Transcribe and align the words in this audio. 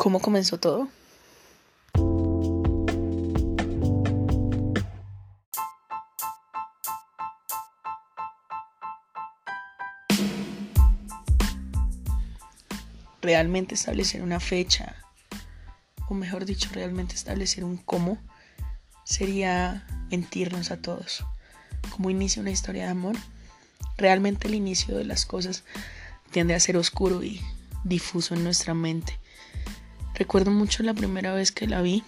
¿Cómo 0.00 0.18
comenzó 0.18 0.58
todo? 0.58 0.88
Realmente 13.20 13.74
establecer 13.74 14.22
una 14.22 14.40
fecha, 14.40 14.96
o 16.08 16.14
mejor 16.14 16.46
dicho, 16.46 16.70
realmente 16.72 17.14
establecer 17.14 17.64
un 17.64 17.76
cómo, 17.76 18.16
sería 19.04 19.86
mentirnos 20.10 20.70
a 20.70 20.80
todos. 20.80 21.26
¿Cómo 21.90 22.08
inicia 22.08 22.40
una 22.40 22.52
historia 22.52 22.84
de 22.84 22.92
amor? 22.92 23.16
Realmente 23.98 24.48
el 24.48 24.54
inicio 24.54 24.96
de 24.96 25.04
las 25.04 25.26
cosas 25.26 25.62
tiende 26.30 26.54
a 26.54 26.60
ser 26.60 26.78
oscuro 26.78 27.22
y 27.22 27.42
difuso 27.84 28.32
en 28.32 28.44
nuestra 28.44 28.72
mente 28.72 29.20
Recuerdo 30.20 30.50
mucho 30.50 30.82
la 30.82 30.92
primera 30.92 31.32
vez 31.32 31.50
que 31.50 31.66
la 31.66 31.80
vi. 31.80 32.02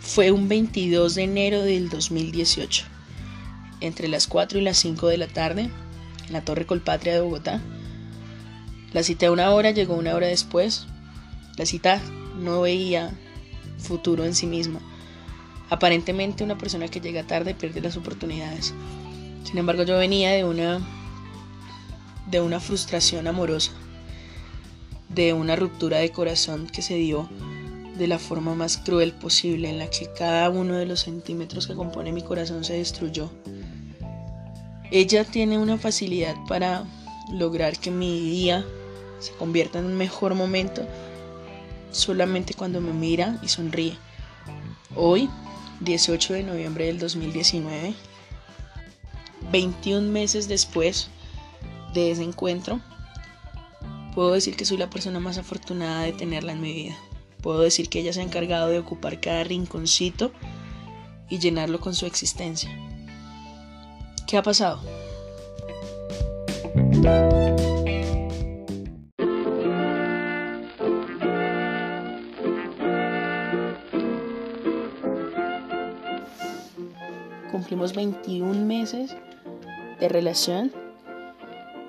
Fue 0.00 0.32
un 0.32 0.48
22 0.48 1.14
de 1.14 1.22
enero 1.22 1.62
del 1.62 1.88
2018, 1.88 2.84
entre 3.80 4.08
las 4.08 4.26
4 4.26 4.58
y 4.58 4.62
las 4.62 4.76
5 4.78 5.06
de 5.06 5.18
la 5.18 5.28
tarde, 5.28 5.70
en 6.26 6.32
la 6.32 6.44
Torre 6.44 6.66
Colpatria 6.66 7.14
de 7.14 7.20
Bogotá. 7.20 7.62
La 8.92 9.04
cité 9.04 9.30
una 9.30 9.50
hora, 9.50 9.70
llegó 9.70 9.94
una 9.94 10.16
hora 10.16 10.26
después. 10.26 10.88
La 11.56 11.64
cita 11.64 12.00
no 12.40 12.62
veía 12.62 13.12
futuro 13.78 14.24
en 14.24 14.34
sí 14.34 14.48
misma 14.48 14.80
Aparentemente 15.70 16.44
una 16.44 16.58
persona 16.58 16.88
que 16.88 17.00
llega 17.00 17.26
tarde 17.26 17.54
pierde 17.54 17.80
las 17.80 17.96
oportunidades. 17.96 18.74
Sin 19.44 19.58
embargo, 19.58 19.82
yo 19.82 19.98
venía 19.98 20.32
de 20.32 20.44
una 20.44 20.80
de 22.30 22.40
una 22.40 22.58
frustración 22.58 23.26
amorosa, 23.26 23.72
de 25.08 25.32
una 25.32 25.56
ruptura 25.56 25.98
de 25.98 26.10
corazón 26.10 26.66
que 26.66 26.82
se 26.82 26.94
dio 26.94 27.28
de 27.96 28.08
la 28.08 28.18
forma 28.18 28.54
más 28.54 28.78
cruel 28.78 29.12
posible, 29.12 29.70
en 29.70 29.78
la 29.78 29.88
que 29.88 30.10
cada 30.18 30.50
uno 30.50 30.74
de 30.74 30.86
los 30.86 31.00
centímetros 31.00 31.66
que 31.66 31.74
compone 31.74 32.12
mi 32.12 32.22
corazón 32.22 32.64
se 32.64 32.74
destruyó. 32.74 33.30
Ella 34.90 35.24
tiene 35.24 35.58
una 35.58 35.78
facilidad 35.78 36.34
para 36.48 36.84
lograr 37.32 37.78
que 37.78 37.90
mi 37.90 38.20
día 38.20 38.64
se 39.20 39.32
convierta 39.32 39.78
en 39.78 39.86
un 39.86 39.96
mejor 39.96 40.34
momento 40.34 40.86
solamente 41.90 42.54
cuando 42.54 42.80
me 42.80 42.92
mira 42.92 43.38
y 43.42 43.48
sonríe. 43.48 43.96
Hoy 44.96 45.30
18 45.80 46.34
de 46.34 46.42
noviembre 46.42 46.86
del 46.86 46.98
2019, 46.98 47.94
21 49.50 50.10
meses 50.10 50.48
después 50.48 51.08
de 51.92 52.10
ese 52.10 52.22
encuentro, 52.22 52.80
puedo 54.14 54.32
decir 54.32 54.56
que 54.56 54.64
soy 54.64 54.76
la 54.76 54.90
persona 54.90 55.20
más 55.20 55.38
afortunada 55.38 56.02
de 56.02 56.12
tenerla 56.12 56.52
en 56.52 56.60
mi 56.60 56.72
vida. 56.72 56.96
Puedo 57.42 57.60
decir 57.60 57.88
que 57.88 58.00
ella 58.00 58.12
se 58.12 58.20
ha 58.20 58.24
encargado 58.24 58.68
de 58.68 58.78
ocupar 58.78 59.20
cada 59.20 59.44
rinconcito 59.44 60.32
y 61.28 61.38
llenarlo 61.38 61.80
con 61.80 61.94
su 61.94 62.06
existencia. 62.06 62.70
¿Qué 64.26 64.38
ha 64.38 64.42
pasado? 64.42 64.80
Cumplimos 77.54 77.94
21 77.94 78.64
meses 78.64 79.14
de 80.00 80.08
relación 80.08 80.72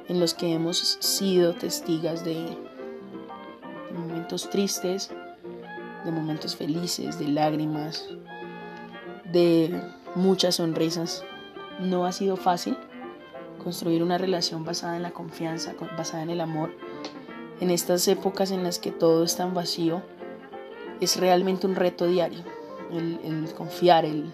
en 0.08 0.20
los 0.20 0.36
que 0.36 0.54
hemos 0.54 0.78
sido 1.00 1.56
testigas 1.56 2.24
de, 2.24 2.56
momentos 3.92 4.48
tristes, 4.52 5.10
de 6.06 6.12
momentos 6.12 6.56
felices, 6.56 7.18
de 7.18 7.30
lágrimas, 7.30 8.08
de 9.32 9.82
muchas 10.14 10.54
sonrisas. 10.58 11.24
No 11.80 12.06
ha 12.06 12.12
sido 12.12 12.38
fácil 12.38 12.78
construir 13.64 14.04
una 14.04 14.20
relación 14.20 14.66
basada 14.66 14.96
en 14.98 15.02
la 15.02 15.14
confianza, 15.14 15.74
basada 15.98 16.22
en 16.22 16.30
el 16.30 16.42
amor. 16.42 16.76
En 17.60 17.72
estas 17.72 18.08
épocas 18.08 18.52
en 18.52 18.64
las 18.64 18.78
que 18.78 18.92
todo 18.92 19.24
es 19.24 19.36
tan 19.36 19.56
vacío, 19.56 20.04
es 21.02 21.20
realmente 21.20 21.66
un 21.66 21.74
reto 21.74 22.06
diario. 22.06 22.44
El, 22.92 23.52
confiar, 23.58 24.06
el 24.06 24.32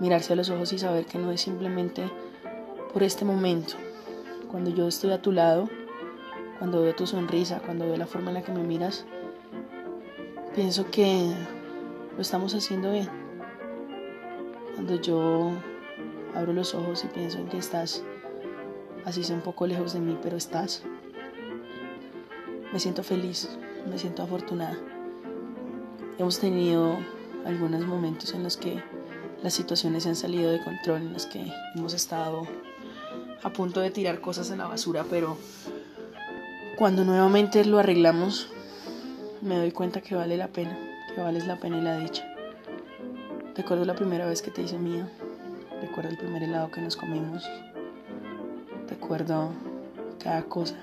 mirarse 0.00 0.32
a 0.32 0.36
los 0.36 0.50
ojos 0.50 0.72
y 0.72 0.78
saber 0.78 1.06
que 1.06 1.18
no 1.18 1.30
es 1.30 1.40
simplemente 1.40 2.10
por 2.92 3.02
este 3.02 3.24
momento. 3.24 3.74
Cuando 4.50 4.70
yo 4.70 4.88
estoy 4.88 5.10
a 5.10 5.20
tu 5.20 5.32
lado, 5.32 5.68
cuando 6.58 6.82
veo 6.82 6.94
tu 6.94 7.06
sonrisa, 7.06 7.60
cuando 7.64 7.86
veo 7.86 7.96
la 7.96 8.06
forma 8.06 8.30
en 8.30 8.34
la 8.34 8.42
que 8.42 8.52
me 8.52 8.62
miras, 8.62 9.04
pienso 10.54 10.90
que 10.90 11.32
lo 12.14 12.22
estamos 12.22 12.54
haciendo 12.54 12.92
bien. 12.92 13.08
Cuando 14.74 15.00
yo 15.00 15.52
abro 16.34 16.52
los 16.52 16.74
ojos 16.74 17.04
y 17.04 17.08
pienso 17.08 17.38
en 17.38 17.48
que 17.48 17.58
estás, 17.58 18.02
así 19.04 19.24
sea 19.24 19.36
un 19.36 19.42
poco 19.42 19.66
lejos 19.66 19.92
de 19.92 20.00
mí, 20.00 20.18
pero 20.22 20.36
estás, 20.36 20.82
me 22.72 22.78
siento 22.78 23.02
feliz, 23.02 23.58
me 23.88 23.98
siento 23.98 24.22
afortunada. 24.22 24.76
Hemos 26.18 26.38
tenido 26.38 26.96
algunos 27.44 27.84
momentos 27.86 28.34
en 28.34 28.42
los 28.44 28.56
que 28.56 28.82
las 29.44 29.52
situaciones 29.52 30.04
se 30.04 30.08
han 30.08 30.16
salido 30.16 30.50
de 30.50 30.58
control, 30.58 31.02
en 31.02 31.12
las 31.12 31.26
que 31.26 31.52
hemos 31.74 31.92
estado 31.92 32.48
a 33.42 33.50
punto 33.50 33.80
de 33.80 33.90
tirar 33.90 34.22
cosas 34.22 34.50
en 34.50 34.56
la 34.56 34.66
basura, 34.66 35.04
pero 35.10 35.36
cuando 36.78 37.04
nuevamente 37.04 37.62
lo 37.66 37.78
arreglamos, 37.78 38.48
me 39.42 39.58
doy 39.58 39.70
cuenta 39.70 40.00
que 40.00 40.14
vale 40.14 40.38
la 40.38 40.48
pena, 40.48 40.78
que 41.14 41.20
vale 41.20 41.44
la 41.46 41.60
pena 41.60 41.76
y 41.76 41.82
la 41.82 41.98
dicha. 41.98 42.26
Recuerdo 43.54 43.84
la 43.84 43.94
primera 43.94 44.24
vez 44.24 44.40
que 44.40 44.50
te 44.50 44.62
hice 44.62 44.78
mía, 44.78 45.06
recuerdo 45.82 46.08
el 46.08 46.16
primer 46.16 46.42
helado 46.42 46.70
que 46.70 46.80
nos 46.80 46.96
comimos, 46.96 47.44
recuerdo 48.88 49.50
cada 50.20 50.42
cosa. 50.44 50.76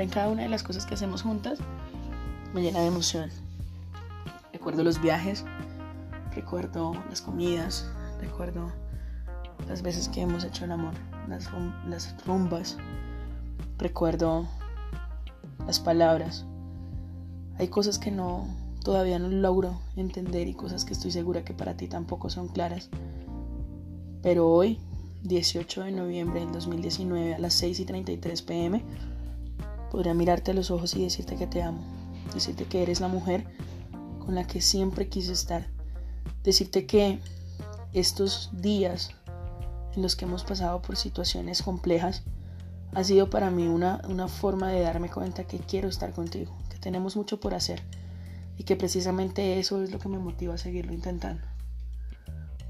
En 0.00 0.08
cada 0.08 0.28
una 0.30 0.42
de 0.42 0.48
las 0.48 0.62
cosas 0.62 0.86
que 0.86 0.94
hacemos 0.94 1.22
juntas 1.22 1.58
me 2.54 2.62
llena 2.62 2.80
de 2.80 2.86
emoción. 2.86 3.30
Recuerdo 4.52 4.84
los 4.84 5.00
viajes, 5.00 5.44
recuerdo 6.34 6.94
las 7.08 7.20
comidas, 7.20 7.90
recuerdo 8.20 8.72
las 9.68 9.82
veces 9.82 10.08
que 10.08 10.22
hemos 10.22 10.44
hecho 10.44 10.64
el 10.64 10.72
amor, 10.72 10.94
las, 11.28 11.50
las 11.86 12.14
rumbas, 12.26 12.78
recuerdo 13.78 14.46
las 15.66 15.80
palabras. 15.80 16.46
Hay 17.58 17.68
cosas 17.68 17.98
que 17.98 18.10
no 18.10 18.46
todavía 18.82 19.18
no 19.18 19.28
logro 19.28 19.80
entender 19.96 20.48
y 20.48 20.54
cosas 20.54 20.84
que 20.84 20.92
estoy 20.92 21.12
segura 21.12 21.44
que 21.44 21.54
para 21.54 21.76
ti 21.76 21.86
tampoco 21.86 22.30
son 22.30 22.48
claras. 22.48 22.90
Pero 24.22 24.48
hoy, 24.48 24.78
18 25.22 25.84
de 25.84 25.92
noviembre 25.92 26.40
del 26.40 26.52
2019 26.52 27.34
a 27.34 27.38
las 27.38 27.54
6 27.54 27.80
y 27.80 27.84
33 27.84 28.42
pm, 28.42 28.84
podría 29.92 30.14
mirarte 30.14 30.52
a 30.52 30.54
los 30.54 30.70
ojos 30.70 30.96
y 30.96 31.02
decirte 31.02 31.36
que 31.36 31.46
te 31.46 31.62
amo, 31.62 31.82
decirte 32.32 32.64
que 32.64 32.82
eres 32.82 33.00
la 33.00 33.08
mujer 33.08 33.44
con 34.24 34.34
la 34.34 34.46
que 34.46 34.62
siempre 34.62 35.08
quise 35.10 35.32
estar, 35.32 35.66
decirte 36.42 36.86
que 36.86 37.20
estos 37.92 38.48
días 38.54 39.10
en 39.94 40.00
los 40.00 40.16
que 40.16 40.24
hemos 40.24 40.44
pasado 40.44 40.80
por 40.80 40.96
situaciones 40.96 41.62
complejas 41.62 42.22
ha 42.94 43.04
sido 43.04 43.28
para 43.28 43.50
mí 43.50 43.68
una, 43.68 44.00
una 44.08 44.28
forma 44.28 44.70
de 44.70 44.80
darme 44.80 45.10
cuenta 45.10 45.44
que 45.44 45.58
quiero 45.58 45.90
estar 45.90 46.14
contigo, 46.14 46.56
que 46.70 46.78
tenemos 46.78 47.14
mucho 47.14 47.38
por 47.38 47.52
hacer 47.52 47.82
y 48.56 48.64
que 48.64 48.76
precisamente 48.76 49.58
eso 49.58 49.82
es 49.82 49.90
lo 49.90 49.98
que 49.98 50.08
me 50.08 50.18
motiva 50.18 50.54
a 50.54 50.58
seguirlo 50.58 50.94
intentando. 50.94 51.42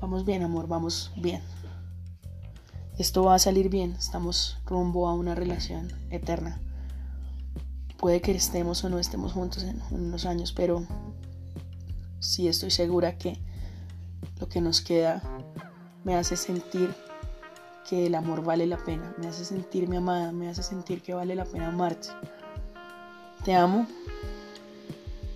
Vamos 0.00 0.24
bien, 0.24 0.42
amor, 0.42 0.66
vamos 0.66 1.12
bien. 1.16 1.40
Esto 2.98 3.22
va 3.22 3.36
a 3.36 3.38
salir 3.38 3.68
bien, 3.68 3.92
estamos 3.92 4.58
rumbo 4.66 5.08
a 5.08 5.14
una 5.14 5.36
relación 5.36 5.92
eterna. 6.10 6.60
Puede 8.02 8.20
que 8.20 8.32
estemos 8.32 8.82
o 8.82 8.88
no 8.88 8.98
estemos 8.98 9.32
juntos 9.32 9.62
en 9.62 9.80
unos 9.92 10.26
años, 10.26 10.52
pero 10.52 10.84
sí 12.18 12.48
estoy 12.48 12.72
segura 12.72 13.16
que 13.16 13.38
lo 14.40 14.48
que 14.48 14.60
nos 14.60 14.80
queda 14.80 15.22
me 16.02 16.16
hace 16.16 16.36
sentir 16.36 16.92
que 17.88 18.06
el 18.06 18.16
amor 18.16 18.42
vale 18.42 18.66
la 18.66 18.78
pena, 18.78 19.14
me 19.18 19.28
hace 19.28 19.44
sentirme 19.44 19.98
amada, 19.98 20.32
me 20.32 20.48
hace 20.48 20.64
sentir 20.64 21.00
que 21.00 21.14
vale 21.14 21.36
la 21.36 21.44
pena 21.44 21.68
amarte. 21.68 22.08
Te 23.44 23.54
amo, 23.54 23.86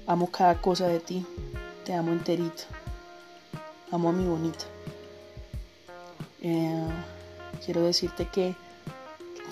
amo 0.09 0.29
cada 0.33 0.61
cosa 0.61 0.89
de 0.89 0.99
ti, 0.99 1.25
te 1.85 1.95
amo 1.95 2.11
enterito, 2.11 2.65
amo 3.93 4.09
a 4.09 4.13
mi 4.13 4.27
bonita. 4.27 4.65
Eh, 6.43 6.89
quiero 7.65 7.83
decirte 7.83 8.27
que 8.27 8.57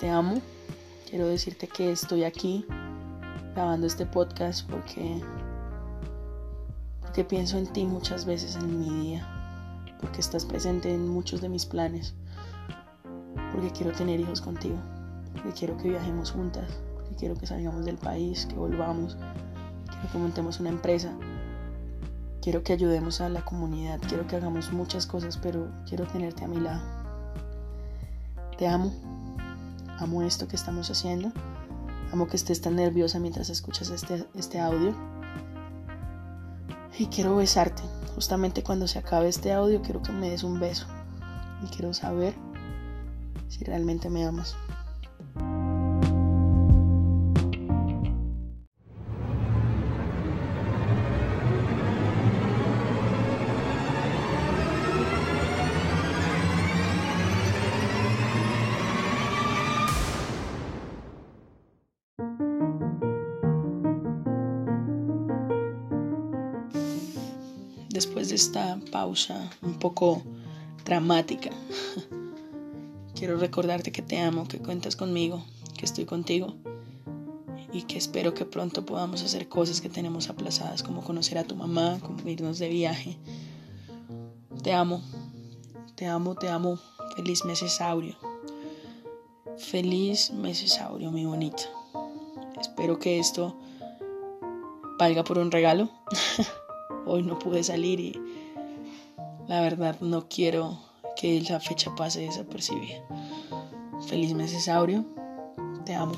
te 0.01 0.09
amo, 0.09 0.41
quiero 1.09 1.27
decirte 1.27 1.69
que 1.69 1.93
estoy 1.93 2.25
aquí 2.25 2.65
grabando 3.55 3.87
este 3.87 4.05
podcast 4.05 4.69
porque 4.69 5.21
porque 6.99 7.23
pienso 7.23 7.57
en 7.57 7.71
ti 7.71 7.85
muchas 7.85 8.25
veces 8.25 8.57
en 8.57 8.79
mi 8.79 8.89
día, 8.89 9.25
porque 10.01 10.19
estás 10.19 10.43
presente 10.43 10.93
en 10.93 11.07
muchos 11.07 11.39
de 11.39 11.47
mis 11.47 11.65
planes, 11.65 12.13
porque 13.53 13.71
quiero 13.71 13.93
tener 13.93 14.19
hijos 14.19 14.41
contigo, 14.41 14.75
porque 15.31 15.53
quiero 15.53 15.77
que 15.77 15.87
viajemos 15.87 16.31
juntas, 16.31 16.69
porque 16.93 17.15
quiero 17.15 17.35
que 17.35 17.47
salgamos 17.47 17.85
del 17.85 17.97
país, 17.97 18.45
que 18.45 18.55
volvamos, 18.55 19.15
quiero 19.85 20.11
que 20.11 20.17
montemos 20.17 20.59
una 20.59 20.69
empresa, 20.69 21.13
quiero 22.41 22.61
que 22.61 22.73
ayudemos 22.73 23.21
a 23.21 23.29
la 23.29 23.45
comunidad, 23.45 24.01
quiero 24.09 24.27
que 24.27 24.35
hagamos 24.35 24.73
muchas 24.73 25.07
cosas, 25.07 25.37
pero 25.37 25.69
quiero 25.87 26.05
tenerte 26.05 26.43
a 26.43 26.49
mi 26.49 26.59
lado. 26.59 26.81
Te 28.57 28.67
amo, 28.67 28.91
amo 29.99 30.23
esto 30.23 30.49
que 30.49 30.57
estamos 30.57 30.91
haciendo, 30.91 31.31
amo 32.11 32.27
que 32.27 32.37
estés 32.37 32.61
tan 32.61 32.75
nerviosa 32.75 33.19
mientras 33.19 33.49
escuchas 33.49 33.89
este, 33.89 34.25
este 34.35 34.59
audio 34.59 34.95
y 36.97 37.07
quiero 37.07 37.35
besarte. 37.35 37.83
Justamente 38.15 38.63
cuando 38.63 38.87
se 38.87 38.99
acabe 38.99 39.27
este 39.27 39.51
audio 39.51 39.81
quiero 39.81 40.01
que 40.01 40.11
me 40.11 40.29
des 40.29 40.43
un 40.43 40.59
beso. 40.59 40.87
Y 41.63 41.67
quiero 41.67 41.93
saber 41.93 42.33
si 43.49 43.63
realmente 43.63 44.09
me 44.09 44.25
amas. 44.25 44.55
Después 67.95 68.27
de 68.27 68.35
esta 68.35 68.77
pausa 68.91 69.49
un 69.61 69.79
poco 69.79 70.21
dramática. 70.83 71.49
Quiero 73.15 73.37
recordarte 73.37 73.93
que 73.93 74.01
te 74.01 74.19
amo, 74.19 74.47
que 74.47 74.59
cuentas 74.59 74.97
conmigo, 74.97 75.43
que 75.77 75.85
estoy 75.85 76.03
contigo 76.03 76.53
y 77.71 77.83
que 77.83 77.97
espero 77.97 78.33
que 78.33 78.45
pronto 78.45 78.85
podamos 78.85 79.23
hacer 79.23 79.47
cosas 79.47 79.79
que 79.79 79.87
tenemos 79.87 80.29
aplazadas, 80.29 80.83
como 80.83 81.03
conocer 81.03 81.37
a 81.37 81.45
tu 81.45 81.55
mamá, 81.55 81.97
como 82.01 82.27
irnos 82.27 82.59
de 82.59 82.67
viaje. 82.67 83.17
Te 84.61 84.73
amo, 84.73 85.01
te 85.95 86.05
amo, 86.05 86.35
te 86.35 86.49
amo. 86.49 86.77
Feliz 87.15 87.45
mesesaurio. 87.45 88.17
Feliz 89.57 90.31
mesesaurio, 90.31 91.11
mi 91.11 91.25
bonito. 91.25 91.63
Espero 92.59 92.99
que 92.99 93.19
esto 93.19 93.55
valga 94.99 95.23
por 95.23 95.37
un 95.37 95.49
regalo. 95.49 95.89
hoy 97.05 97.23
no 97.23 97.39
pude 97.39 97.63
salir 97.63 97.99
y 97.99 98.19
la 99.47 99.61
verdad 99.61 99.99
no 100.01 100.27
quiero 100.27 100.77
que 101.15 101.41
la 101.49 101.59
fecha 101.59 101.93
pase 101.95 102.21
desapercibida. 102.21 103.03
Feliz 104.07 104.33
mesesaurio, 104.33 105.05
te 105.85 105.95
amo. 105.95 106.13